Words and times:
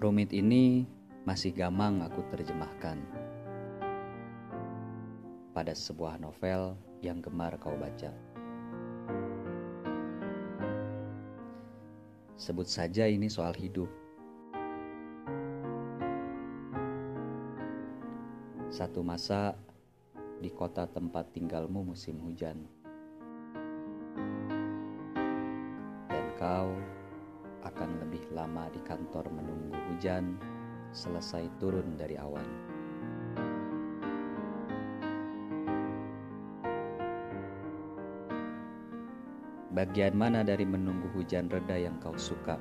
Rumit 0.00 0.32
ini 0.32 0.88
masih 1.28 1.52
gamang 1.52 2.00
aku 2.00 2.24
terjemahkan 2.32 2.96
pada 5.52 5.76
sebuah 5.76 6.16
novel 6.16 6.72
yang 7.04 7.20
gemar 7.20 7.60
kau 7.60 7.76
baca. 7.76 8.08
Sebut 12.40 12.64
saja 12.64 13.04
ini 13.12 13.28
soal 13.28 13.52
hidup. 13.60 13.92
Satu 18.72 19.04
masa 19.04 19.52
di 20.40 20.48
kota 20.48 20.88
tempat 20.88 21.28
tinggalmu 21.36 21.92
musim 21.92 22.16
hujan. 22.24 22.56
Dan 26.08 26.26
kau 26.40 26.72
akan 27.60 28.00
lebih 28.00 28.24
lama 28.32 28.72
di 28.72 28.80
kantor 28.80 29.28
menunggu 29.28 29.49
hujan 30.00 30.32
selesai 30.96 31.44
turun 31.60 32.00
dari 32.00 32.16
awan. 32.16 32.48
Bagian 39.76 40.16
mana 40.16 40.40
dari 40.40 40.64
menunggu 40.64 41.04
hujan 41.12 41.52
reda 41.52 41.76
yang 41.76 42.00
kau 42.00 42.16
suka? 42.16 42.56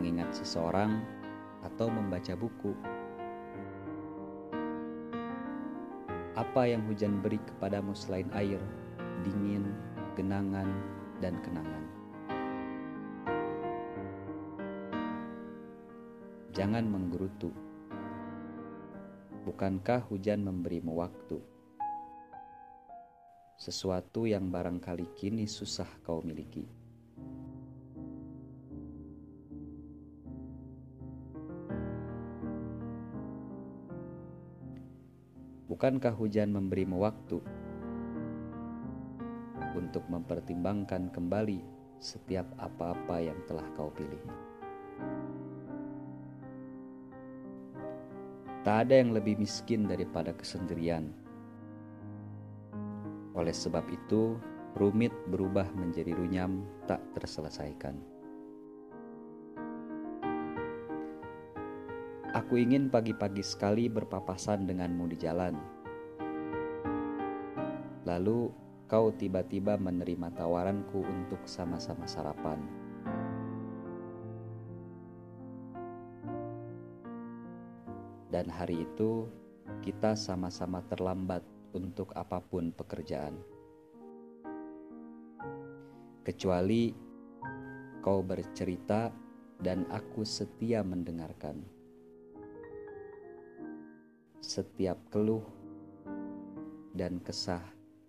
Mengingat 0.00 0.32
seseorang 0.32 1.04
atau 1.60 1.92
membaca 1.92 2.32
buku? 2.32 2.72
Apa 6.40 6.72
yang 6.72 6.88
hujan 6.88 7.20
beri 7.20 7.36
kepadamu 7.52 7.92
selain 7.92 8.32
air, 8.32 8.64
dingin, 9.28 9.76
genangan, 10.16 10.72
dan 11.20 11.36
kenangan? 11.44 11.95
Jangan 16.56 16.88
menggerutu. 16.88 17.52
Bukankah 19.44 20.00
hujan 20.08 20.40
memberimu 20.40 20.96
waktu? 20.96 21.36
Sesuatu 23.60 24.24
yang 24.24 24.48
barangkali 24.48 25.04
kini 25.12 25.44
susah 25.44 25.84
kau 26.00 26.24
miliki. 26.24 26.64
Bukankah 35.68 36.16
hujan 36.16 36.56
memberimu 36.56 37.04
waktu 37.04 37.44
untuk 39.76 40.08
mempertimbangkan 40.08 41.12
kembali 41.12 41.60
setiap 42.00 42.48
apa-apa 42.56 43.20
yang 43.20 43.36
telah 43.44 43.68
kau 43.76 43.92
pilih? 43.92 44.24
Tak 48.66 48.90
ada 48.90 48.98
yang 48.98 49.14
lebih 49.14 49.38
miskin 49.38 49.86
daripada 49.86 50.34
kesendirian. 50.34 51.14
Oleh 53.38 53.54
sebab 53.54 53.86
itu, 53.94 54.42
rumit 54.74 55.14
berubah 55.30 55.70
menjadi 55.70 56.10
runyam 56.10 56.66
tak 56.90 56.98
terselesaikan. 57.14 57.94
Aku 62.34 62.58
ingin 62.58 62.90
pagi-pagi 62.90 63.46
sekali 63.46 63.86
berpapasan 63.86 64.66
denganmu 64.66 65.14
di 65.14 65.16
jalan. 65.22 65.54
Lalu 68.02 68.50
kau 68.90 69.14
tiba-tiba 69.14 69.78
menerima 69.78 70.34
tawaranku 70.34 71.06
untuk 71.06 71.46
sama-sama 71.46 72.10
sarapan. 72.10 72.85
Dan 78.30 78.50
hari 78.50 78.82
itu 78.86 79.30
kita 79.82 80.18
sama-sama 80.18 80.82
terlambat 80.86 81.42
untuk 81.74 82.10
apa 82.14 82.42
pun 82.42 82.70
pekerjaan. 82.74 83.38
Kecuali 86.26 86.90
kau 88.02 88.22
bercerita 88.22 89.14
dan 89.62 89.86
aku 89.90 90.26
setia 90.26 90.82
mendengarkan. 90.82 91.62
Setiap 94.42 94.98
keluh 95.10 95.42
dan 96.94 97.18
kesah 97.22 97.62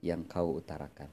yang 0.00 0.24
kau 0.24 0.56
utarakan. 0.60 1.12